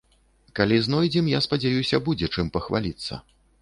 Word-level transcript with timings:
Калі 0.59 0.79
знойдзем, 0.87 1.31
я 1.37 1.43
спадзяюся, 1.49 2.03
будзе 2.11 2.35
чым 2.35 2.53
пахваліцца. 2.61 3.27